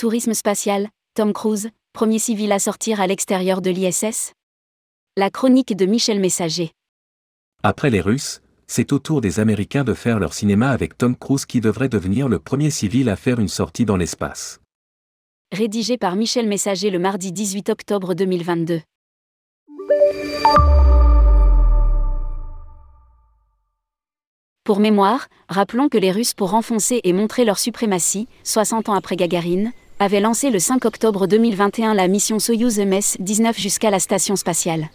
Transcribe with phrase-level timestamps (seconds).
[0.00, 4.32] Tourisme spatial, Tom Cruise, premier civil à sortir à l'extérieur de l'ISS
[5.18, 6.72] La chronique de Michel Messager.
[7.62, 11.44] Après les Russes, c'est au tour des Américains de faire leur cinéma avec Tom Cruise
[11.44, 14.62] qui devrait devenir le premier civil à faire une sortie dans l'espace.
[15.52, 18.80] Rédigé par Michel Messager le mardi 18 octobre 2022.
[24.64, 29.16] Pour mémoire, rappelons que les Russes, pour renfoncer et montrer leur suprématie, 60 ans après
[29.16, 34.88] Gagarine, avaient lancé le 5 octobre 2021 la mission Soyouz MS-19 jusqu'à la station spatiale.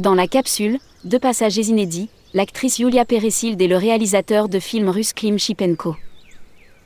[0.00, 5.12] Dans la capsule, deux passagers inédits, l'actrice Yulia Peresild et le réalisateur de films russe
[5.12, 5.94] Klim Shipenko.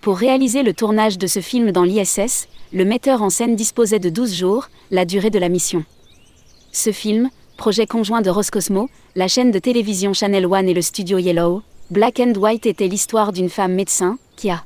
[0.03, 4.11] Pour réaliser le tournage de ce film dans l'ISS, le metteur en scène disposait de
[4.11, 5.87] 12 jours, la durée de la mission.
[6.71, 11.17] Ce film, projet conjoint de Roscosmo, la chaîne de télévision Channel One et le studio
[11.17, 14.65] Yellow, Black and White était l'histoire d'une femme médecin, qui a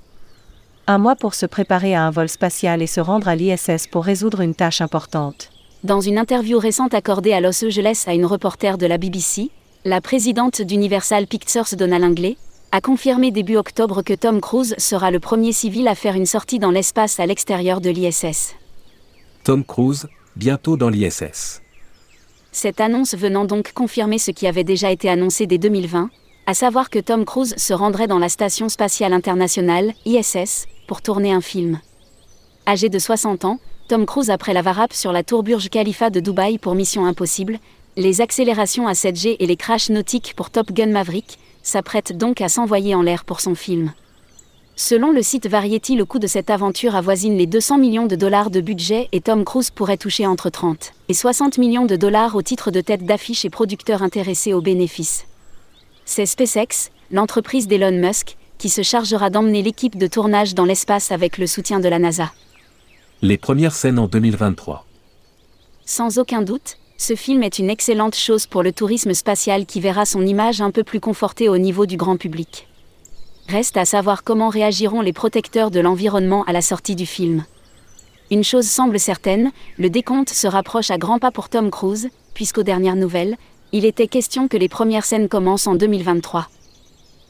[0.89, 4.05] un mois pour se préparer à un vol spatial et se rendre à l'ISS pour
[4.05, 5.51] résoudre une tâche importante.
[5.83, 9.51] Dans une interview récente accordée à Los Angeles à une reporter de la BBC,
[9.85, 12.37] la présidente d'Universal Pictures Donna Langley
[12.71, 16.59] a confirmé début octobre que Tom Cruise sera le premier civil à faire une sortie
[16.59, 18.55] dans l'espace à l'extérieur de l'ISS.
[19.45, 20.07] Tom Cruise,
[20.37, 21.63] bientôt dans l'ISS.
[22.53, 26.11] Cette annonce venant donc confirmer ce qui avait déjà été annoncé dès 2020,
[26.47, 31.33] à savoir que Tom Cruise se rendrait dans la Station spatiale internationale, ISS, pour tourner
[31.33, 31.81] un film.
[32.67, 36.21] Âgé de 60 ans, Tom Cruise après la varap sur la tour Burj Khalifa de
[36.21, 37.59] Dubaï pour Mission Impossible,
[37.97, 42.49] les accélérations à 7G et les crashs nautiques pour Top Gun Maverick, s'apprête donc à
[42.49, 43.93] s'envoyer en l'air pour son film.
[44.79, 48.51] Selon le site Variety, le coût de cette aventure avoisine les 200 millions de dollars
[48.51, 52.43] de budget et Tom Cruise pourrait toucher entre 30 et 60 millions de dollars au
[52.43, 55.25] titre de tête d'affiche et producteurs intéressés aux bénéfices.
[56.05, 61.39] C'est SpaceX, l'entreprise d'Elon Musk, qui se chargera d'emmener l'équipe de tournage dans l'espace avec
[61.39, 62.33] le soutien de la NASA.
[63.23, 64.85] Les premières scènes en 2023.
[65.85, 70.07] Sans aucun doute, ce film est une excellente chose pour le tourisme spatial qui verra
[70.07, 72.69] son image un peu plus confortée au niveau du grand public.
[73.49, 77.45] Reste à savoir comment réagiront les protecteurs de l'environnement à la sortie du film.
[78.31, 82.65] Une chose semble certaine, le décompte se rapproche à grands pas pour Tom Cruise, puisqu'aux
[82.65, 83.37] dernières nouvelles,
[83.73, 86.49] il était question que les premières scènes commencent en 2023.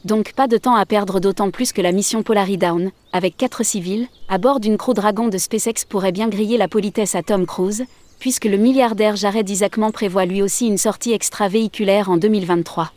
[0.07, 3.65] Donc pas de temps à perdre d'autant plus que la mission Polari Down, avec quatre
[3.65, 7.45] civils, à bord d'une Crew Dragon de SpaceX pourrait bien griller la politesse à Tom
[7.45, 7.87] Cruise,
[8.21, 12.93] puisque le milliardaire Jared Isaacman prévoit lui aussi une sortie extravéhiculaire en 2023.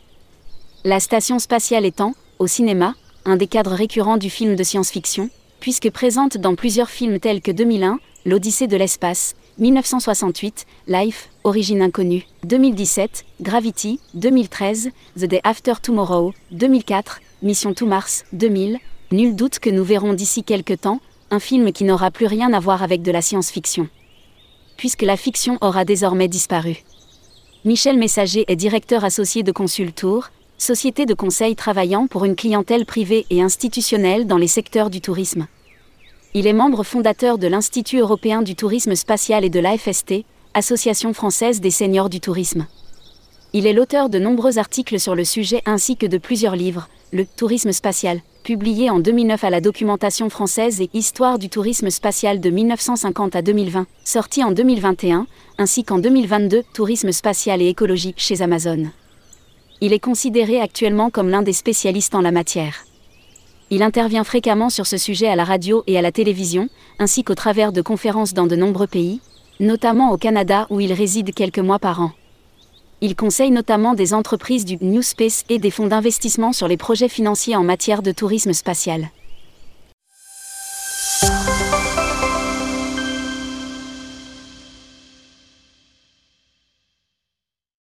[0.84, 2.94] La station spatiale étant, au cinéma,
[3.24, 7.50] un des cadres récurrents du film de science-fiction, puisque présente dans plusieurs films tels que
[7.50, 16.34] 2001, L'Odyssée de l'espace, 1968, Life, Origine inconnue, 2017, Gravity, 2013, The Day After Tomorrow,
[16.50, 18.78] 2004, Mission to Mars, 2000,
[19.12, 22.60] nul doute que nous verrons d'ici quelques temps, un film qui n'aura plus rien à
[22.60, 23.88] voir avec de la science-fiction.
[24.76, 26.84] Puisque la fiction aura désormais disparu.
[27.64, 30.28] Michel Messager est directeur associé de Consultour,
[30.58, 35.46] société de conseil travaillant pour une clientèle privée et institutionnelle dans les secteurs du tourisme.
[36.32, 40.24] Il est membre fondateur de l'Institut européen du tourisme spatial et de l'AFST,
[40.54, 42.68] Association française des seniors du tourisme.
[43.52, 47.26] Il est l'auteur de nombreux articles sur le sujet ainsi que de plusieurs livres, Le
[47.26, 52.50] Tourisme spatial, publié en 2009 à la documentation française et Histoire du tourisme spatial de
[52.50, 55.26] 1950 à 2020, sorti en 2021,
[55.58, 58.84] ainsi qu'en 2022 Tourisme spatial et écologique chez Amazon.
[59.80, 62.84] Il est considéré actuellement comme l'un des spécialistes en la matière.
[63.72, 67.36] Il intervient fréquemment sur ce sujet à la radio et à la télévision, ainsi qu'au
[67.36, 69.20] travers de conférences dans de nombreux pays,
[69.60, 72.10] notamment au Canada où il réside quelques mois par an.
[73.00, 77.08] Il conseille notamment des entreprises du New Space et des fonds d'investissement sur les projets
[77.08, 79.08] financiers en matière de tourisme spatial.